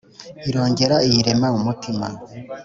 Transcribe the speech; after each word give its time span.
Irongera 0.49 0.95
iyirema 1.07 1.47
umutima 1.57 2.07